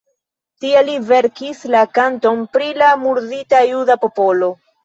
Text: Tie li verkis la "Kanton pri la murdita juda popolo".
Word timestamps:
Tie 0.63 0.81
li 0.87 0.95
verkis 1.09 1.59
la 1.75 1.83
"Kanton 1.99 2.43
pri 2.57 2.73
la 2.83 2.91
murdita 3.05 3.63
juda 3.75 4.01
popolo". 4.09 4.55